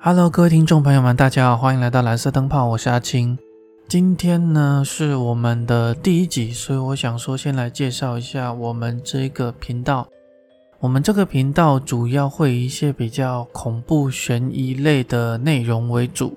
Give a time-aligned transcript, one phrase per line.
[0.00, 3.36] Hello，各位听众朋友们，大家好，欢迎来到蓝色灯泡，我是阿青。
[3.88, 10.06] 今天呢是我们的第一集，所以我想说先来介绍一下我们这个频道。
[10.78, 16.32] 我们这个频道主要会一些比较恐怖悬疑类的内容为主，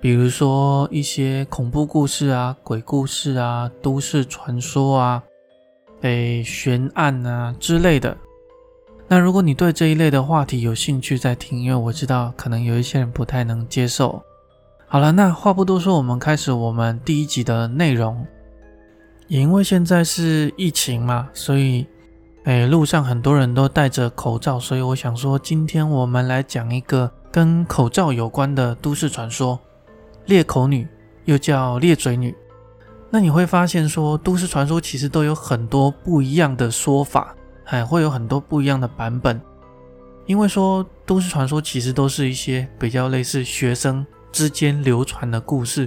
[0.00, 5.22] 比如说一些恐怖故事啊、鬼故事啊、都市传说啊、
[6.00, 8.16] 诶悬案啊之类的。
[9.10, 14.22] 那如果你对这一类的话题有兴趣，再听，因为我知道可能有一些人不太能接受。
[14.86, 18.26] 好了，那话不多说，我们开始我们第一集的内容。
[19.26, 21.86] 也因为现在是疫情嘛，所以，
[22.44, 29.58] 哎，路上很多人都戴着口罩，所以我想说，今天我们来讲一个跟口罩有关的都市传说——
[30.26, 30.86] 裂口女，
[31.24, 32.34] 又叫裂嘴女。
[33.10, 37.34] 那你会发现，说都市传说其实都有很多不一样的说法。
[37.70, 39.38] 还会有很多不一样的版本，
[40.24, 45.86] 因为说都市传说其实都是一些比较类似学生之间流传的故事。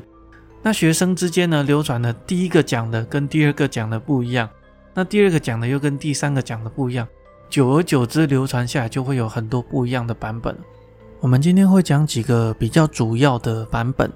[0.62, 4.48] 那学生之间呢，流传的第一个讲的跟第二个讲的不一样，
[4.94, 7.08] 那第二个讲的又跟第三个讲的不一样，
[7.50, 10.56] 久而久之流传下来就会有很多不一样的版本。
[11.20, 14.12] 我们今天会讲几个比较主要的版本，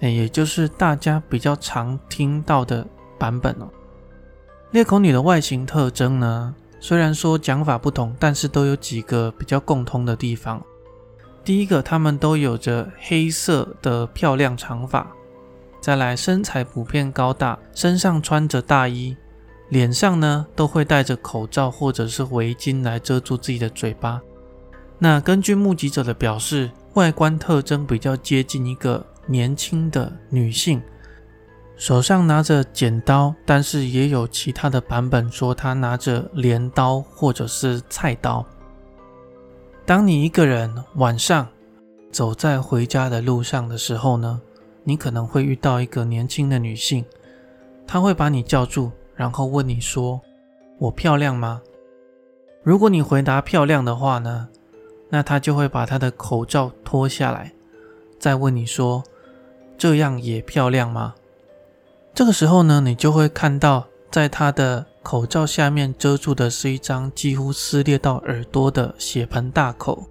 [0.00, 2.86] 哎也就是大家比较常听到的
[3.18, 3.68] 版本哦。
[4.70, 6.54] 裂口女的外形特征呢？
[6.86, 10.62] 虽然说讲法不同，但是都有几个比较共通的地方。
[11.42, 15.06] 第一个，他们都有着黑色的漂亮长发；
[15.80, 19.16] 再来，身材普遍高大，身上穿着大衣，
[19.70, 24.20] 脸上呢都会戴着口罩或者是围巾来遮住自己的嘴巴。
[24.98, 30.82] 那根据目击者的表示，外观特征比较接近一个年轻的女性。
[31.76, 38.44] 手上拿着剪刀，但是也有其他的版本说他拿着镰刀或者是菜刀。
[39.84, 41.46] 当你一个人晚上
[42.12, 44.40] 走在回家的路上的时候呢，
[44.84, 47.04] 你可能会遇到一个年轻的女性，
[47.86, 50.20] 她会把你叫住，然后问你说
[50.78, 51.60] ：“我漂亮吗？”
[52.62, 54.48] 如果你回答漂亮的话呢，
[55.10, 57.52] 那她就会把她的口罩脱下来，
[58.18, 59.02] 再问你说
[59.76, 61.14] ：“这样也漂亮吗？”
[62.14, 70.08] 这个时候呢，你就会看到，在他的口罩下面遮住的是一张几乎撕裂到耳朵的血盆大口。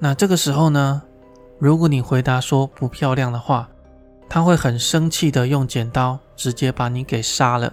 [0.00, 1.00] 那这个时候呢，
[1.60, 3.68] 如果你回答说不漂亮的话，
[4.28, 7.72] 他会很生气的用剪刀直接把你给杀了。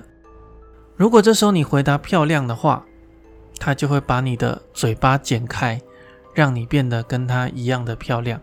[0.95, 2.85] 如果这时候你回答漂亮的话，
[3.57, 5.81] 他就会把你的嘴巴剪开，
[6.35, 8.39] 让你变得跟他一样的漂亮。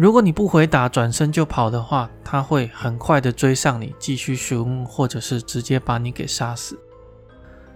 [0.00, 6.80] 如果你不回答，转身就跑的话，他会很快的追上你，继续询问，或者是直接把你给杀死。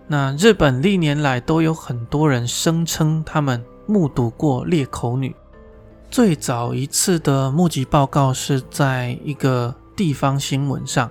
[0.06, 5.36] 那日本历年来都有很多人声称他们目睹过裂口女。
[6.10, 11.10] 最早一次的目击报告是在一个地方新闻上，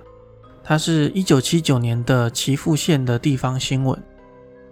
[0.64, 3.96] 它是一九七九年的岐阜县的地方新闻。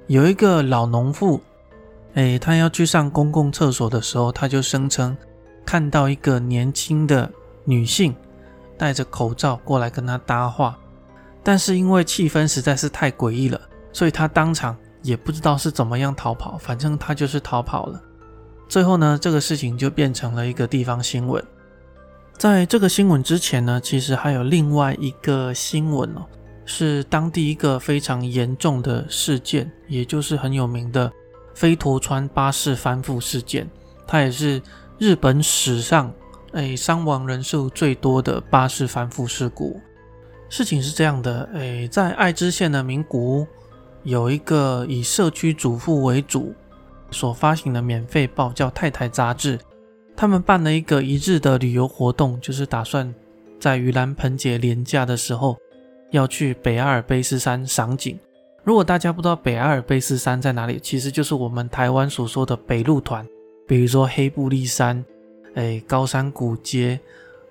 [0.09, 1.41] 有一个老农妇，
[2.15, 5.17] 哎，他要去上公共厕所的时候，他就声称。
[5.65, 7.31] 看到一个年轻的
[7.65, 8.15] 女性
[8.77, 10.77] 戴着口罩过来跟他搭话，
[11.43, 13.61] 但是因为气氛实在是太诡异了，
[13.93, 18.03] 所以他当场也不知道是怎么样逃跑，反正他就是逃跑了。
[18.69, 21.43] 最后呢，这个事情就变成了一个地方新闻。
[22.37, 26.27] 在这个新闻之前呢，其实还有另外一个新闻哦，
[26.65, 31.13] 是当地一个非常严重的事件，也就是很有名的
[31.55, 33.71] 飞陀川巴士翻覆事件，
[34.07, 34.61] 它也是。
[34.99, 36.13] 日本史上，
[36.53, 39.81] 哎，伤亡人数最多的巴士翻覆事故。
[40.49, 43.47] 事情是这样的，哎，在爱知县的名古屋，
[44.05, 46.55] 有一个以社区主妇为主
[47.11, 49.59] 所发行的免费报叫《太太杂志》，
[50.15, 53.13] 他们办了一个一日的旅游活动，就是打算
[53.59, 55.57] 在盂兰盆节连假的时候
[56.11, 58.19] 要去北阿尔卑斯山赏景。
[58.63, 63.27] 如果大家不知道北阿尔卑斯山在哪里，其实就是我们台湾所说的北路团。
[63.73, 65.03] 比如说黑布利山、
[65.55, 67.01] 哎高山古街、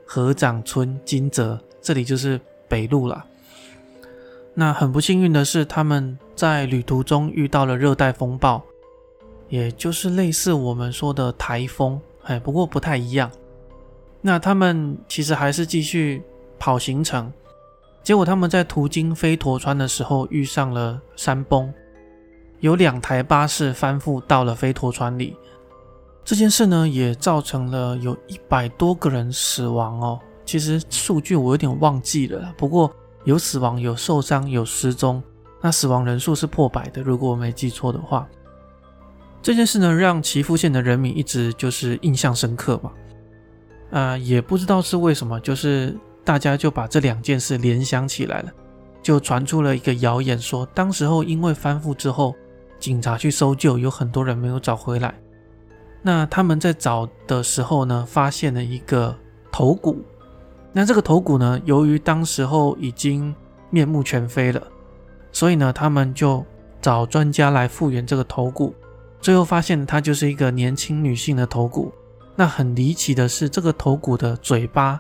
[0.06, 2.40] 河长村、金泽，这里就是
[2.70, 3.26] 北路了。
[4.54, 8.62] 那很不幸运的是，他们在旅途中遇到了热带风暴，
[9.50, 13.32] 也就是类似我们说的台风，哎，不过不太一样。
[14.22, 16.22] 那他们其实还是继续
[16.60, 17.34] 跑行程，
[18.04, 21.74] 结果他们在途经飞驼川的时候遇上了山崩，
[22.60, 25.36] 有两台巴士翻覆到了飞驼川里。
[26.24, 30.20] 这件事呢，也造成了有一百多个人死亡哦。
[30.46, 32.92] 其实数据我有点忘记了，不过
[33.24, 35.22] 有死亡、有受伤、有失踪，
[35.62, 38.28] 那死亡人数是破百的，如果我没记错的话。
[39.42, 42.92] 这件事呢，让岐阜县的人民一直就是印象深刻嘛。
[43.90, 48.52] 呃，也不知道是为什么，就是大家就把这两件事联想起来了，
[49.02, 52.36] 就传出了一个谣言，说当时候因为翻覆之后，
[52.80, 55.14] 警察去搜救，有很多人没有找回来。
[56.02, 59.16] 那他们在找的时候呢，发现了一个
[59.52, 60.02] 头骨。
[60.74, 63.36] 那这个头骨呢，由于当时候已经
[63.70, 64.62] 面目全非了，
[65.32, 66.46] 所以呢，他们就
[66.82, 68.74] 找专家来复原这个头骨。
[69.20, 71.94] 最后发现它就是一个年轻女性的头骨。
[72.36, 75.00] 那很离奇的是，这个头骨的嘴巴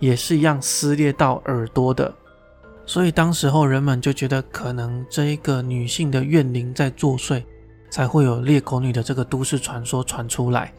[0.00, 2.12] 也是一样撕裂到耳朵的。
[2.84, 7.42] 所以当时候人们就觉得，可能这一个女性的怨灵在作祟。
[7.94, 10.74] 才会有裂口女的这个都市传说传出来。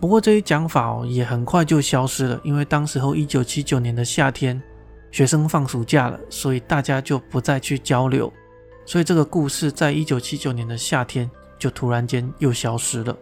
[0.00, 4.58] 不过这一讲法哦，也很快就消失了，因为当时候一九七九年的夏天，
[5.10, 8.32] 学生放暑假了，所以大家就不再去交流，
[8.86, 13.14] 所以这个故事在一九七九年的夏天就突然间又消失了。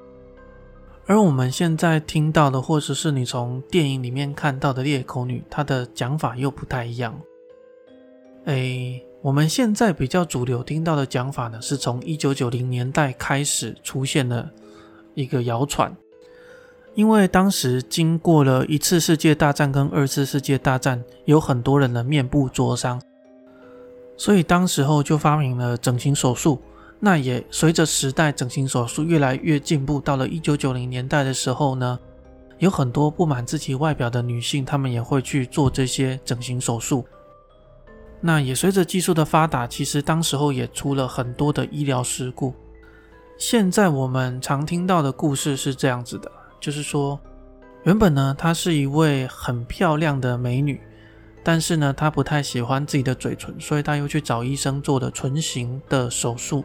[1.05, 7.21] 而我们现在听到的，或者是你从电影里面看到的裂口女，她的讲法又不太一样。
[8.45, 9.03] 哎。
[9.21, 14.49] 我们现在比较主流听到的讲法呢，是从一九九零年代开始出现了
[15.15, 15.95] 一个谣传，
[16.95, 23.03] 因为当时经过了一次世界大战跟二次世界大战，有很多人的面部灼伤，
[24.17, 26.61] 所以当时候就发明了整形手术。
[27.01, 31.99] 那也随着时代，整形手术越来越进步，到了一九九零年代的时候呢，
[32.59, 37.05] 有很多不满自己外表的女性，她们也会去做这些整形手术。
[38.21, 42.53] 那也随着技术的发达，其实当时候也出了很多的医疗事故。
[43.37, 47.19] 现在我们常听到的故事是这样子的，就是说，
[47.85, 50.81] 原本呢她是一位很漂亮的美女，
[51.45, 56.65] 但是呢她不太喜欢自己的嘴唇，所以她又去找医生做的唇形的手术。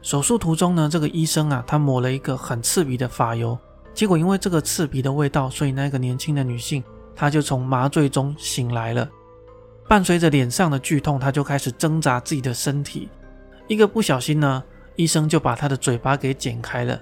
[0.00, 3.58] 手术途中呢，这个医生啊，他抹了一个很刺鼻的发油，
[3.92, 6.82] 结果因为这个刺鼻的味道，所以那个年轻的女性
[7.14, 9.06] 她就从麻醉中醒来了。
[9.88, 13.08] 伴随着脸上的剧痛，他就开始挣扎自己的身体。
[13.68, 14.62] 一个不小心呢，
[14.96, 17.00] 医生就把他的嘴巴给剪开了。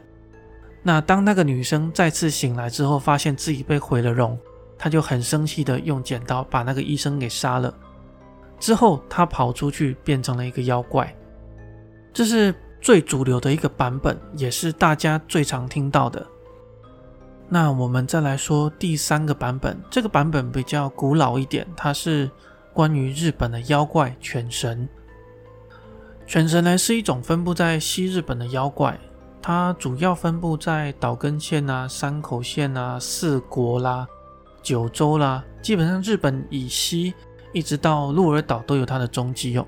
[0.83, 4.39] 那当那个女生再次醒来之后，发现自己被毁了容，
[4.77, 7.75] 她就很生气的用剪刀把那个医生给杀了。
[8.61, 11.15] 之后，她跑出去变成了一个妖怪。
[12.13, 16.27] 这是最主流的一个版本，也是大家最常听到的。
[17.49, 22.31] 那我们再来说第三个版本，这个版本比较古老一点，它是。
[22.75, 24.89] 关于日本的妖怪犬神，
[26.27, 28.99] 犬神呢是一种分布在西日本的妖怪，
[29.41, 34.05] 它主要分布在岛根县啊、山口县啊、四国啦、
[34.61, 37.15] 九州啦，基本上日本以西
[37.53, 39.65] 一直到鹿儿岛都有它的踪迹哦。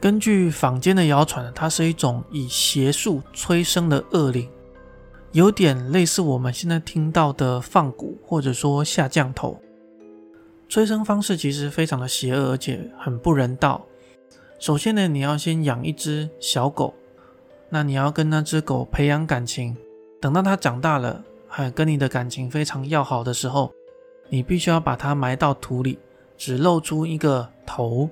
[0.00, 4.48] 根据坊间的谣传，它是一种以邪术催生的恶灵，
[5.32, 9.60] 有点类似我们现在听到的放蛊或者说下降头。
[10.68, 13.86] 催生方式其实非常的邪恶，而且很不人道。
[14.58, 16.94] 首先呢，你要先养一只小狗，
[17.68, 19.76] 那你要跟那只狗培养感情，
[20.20, 23.72] 等到它长大了，还跟你的感情非常要好的时候，
[24.28, 25.98] 你必须要把它埋到土里，
[26.36, 28.08] 只露出一个头。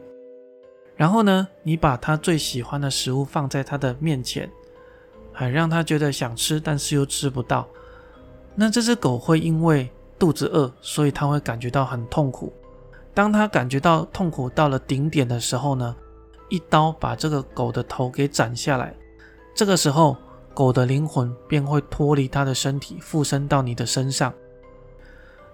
[0.97, 4.49] 然后呢，你把它最喜欢的食物放在它的面前，
[5.33, 7.67] 还让它觉得想吃，但是又吃不到。
[8.55, 9.91] 那这只狗会因为
[10.25, 12.51] 肚子饿，所以他会感觉到很痛苦。
[13.13, 15.95] 当他感觉到痛苦到了顶点的时候呢，
[16.49, 18.95] 一刀把这个狗的头给斩下来。
[19.55, 20.17] 这个时候，
[20.55, 24.33] 狗的灵魂便会脱离它的身体，附身到你的身上。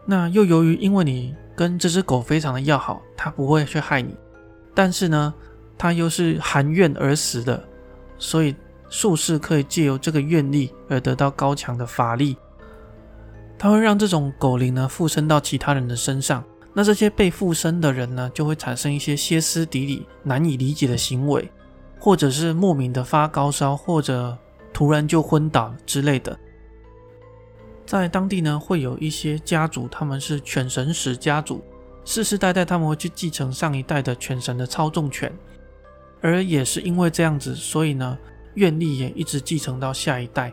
[0.06, 4.16] 那又由于因为你跟这只狗非常的要好，它不会去害你，
[4.72, 5.34] 但是呢，
[5.76, 7.60] 它又是含怨而死的，
[8.18, 8.54] 所以
[8.88, 12.36] 术士可以借由这个愿力而得到高强的法力。
[13.62, 21.46] 它会让这种狗灵呢附身到其他人的身上，那这些被附身的人呢就会产生一些歇斯底里、难以理解的行为，
[21.98, 24.34] 或者是莫名的发高烧，或者
[24.72, 26.38] 突然就昏倒之类的。
[27.84, 31.62] 在当地呢，会有一些家族，他们是犬神使家族，
[32.02, 35.30] 世世代代他们会去继承上一代的犬神的操纵权，
[36.22, 38.16] 而也是因为这样子，所以呢，
[38.54, 40.50] 愿力也一直继承到下一代。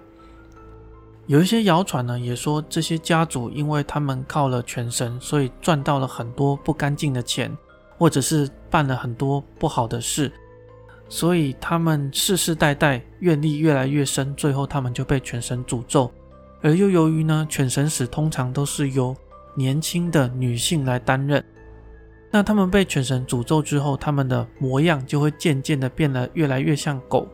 [1.27, 7.55] 有一些谣传呢，也说这些家族因为他们靠了全神，所以赚到了很多不干净的钱，
[7.97, 10.31] 或者是办了很多不好的事，
[11.09, 16.09] 所以他们世世代代愿力越来越深，最后他们就被全神诅咒。
[16.61, 19.13] 而又由于呢，犬神使通常都是由
[19.53, 21.43] 年轻的女性来担任，
[22.31, 27.27] 那他们被犬神诅咒之后，他们的模样就会渐渐的变得越来越像狗，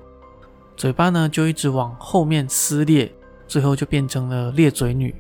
[0.76, 3.14] 嘴巴呢就一直往后面撕裂。
[3.54, 5.14] 最后就变成了裂嘴女。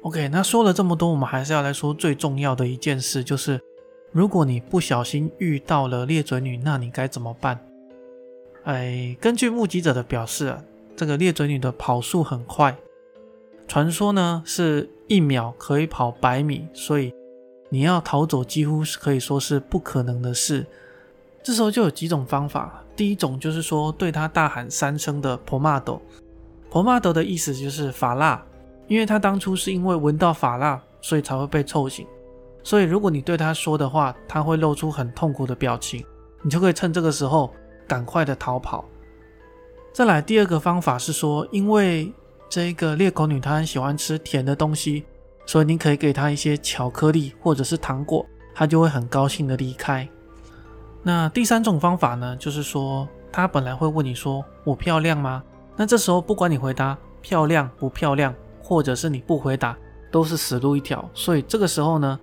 [0.00, 3.60] OK，那说了这么多，我们还是要来说最重要的一件事，就是
[4.12, 7.60] 如果你不小心遇到了裂嘴女，那你该怎么办？
[8.64, 10.64] 哎，根据目击者的表示啊，
[10.96, 12.74] 这个裂嘴女的跑速很快，
[13.68, 17.12] 传说呢是一秒可以跑百米，所以
[17.68, 20.64] 你要逃走几乎是可以说是不可能的事。
[21.42, 26.00] 这时候就有几种方法，第一种就是说对她大喊三声的 “pomado”
[26.70, 28.42] Pomado 的意思就是法蜡。
[28.88, 32.06] 因为他当初是因为闻到法蜡，所以才会被臭醒。
[32.62, 36.04] 所以如果你对他说的话，他会露出很痛苦的表情，
[36.40, 37.52] 你就可以趁这个时候
[37.88, 38.84] 赶快的逃跑。
[39.92, 42.12] 再来第二个方法是说，因为
[42.48, 45.04] 这个裂口女她很喜欢吃甜的东西，
[45.46, 50.08] 所以你可以给她一些巧克力或者是糖果，她就会很高兴的离开。
[51.02, 55.42] 那第三种方法呢，就是说她本来会问你说我漂亮吗？
[55.76, 58.34] 那这时候不管你回答漂亮不漂亮。
[58.68, 59.78] 或者是你不回答，
[60.10, 61.08] 都是死路一条。
[61.14, 62.18] 所以这个时候呢，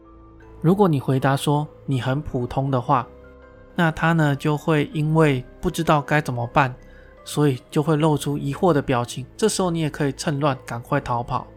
[0.59, 3.07] 如果你回答说你很普通的话，
[3.75, 6.75] 那他呢就会因为不知道该怎么办，
[7.23, 9.25] 所以就会露出疑惑的表情。
[9.37, 11.47] 这时候你也可以趁乱赶快逃跑。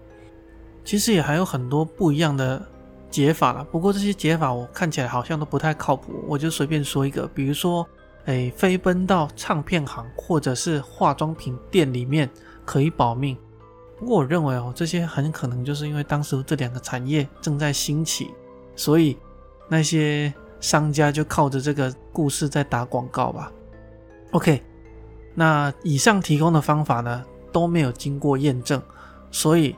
[0.84, 2.64] 其实也还有很多不一样的
[3.10, 7.84] 解法了，不过这些解法我看起来好像都不太靠谱，我就随便说一个，比如说，
[8.26, 12.28] 哎，飞奔到唱片行或者是化妆品店里面
[12.64, 13.36] 可以保命。
[13.98, 18.30] 不过我认为哦，这些很可能就是因为当时这两个产业正在兴起，
[18.74, 19.16] 所以
[19.68, 23.50] 那些商家就靠着这个故事在打广告吧。
[24.32, 24.60] OK，
[25.34, 28.82] 那以上提供的方法呢都没有经过验证，
[29.30, 29.74] 所以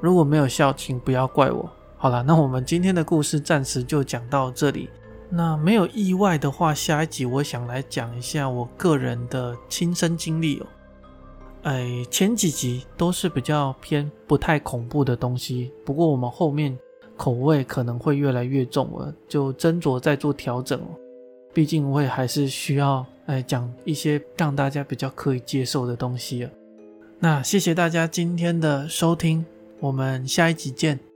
[0.00, 1.70] 如果没有效，请不要怪我。
[1.96, 4.90] 好了，那我们今天的故事暂时就讲到这里。
[5.36, 10.66] 那没有意外的话，下一集我想来讲一下我个人的亲身经历哦。
[11.64, 16.78] 哎，前几集都是比较偏不太恐怖的东西，不过我们后面
[17.16, 20.86] 口味可能会越来越重了，就斟酌再做调整哦。
[21.52, 26.50] 毕竟我也还是需要来讲一些让大家比较可以接受的东西啊。
[27.18, 29.44] 那谢谢大家今天的收听，
[29.80, 31.13] 我们下一集见。